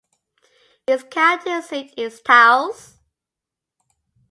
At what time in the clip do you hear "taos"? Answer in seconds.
2.23-2.97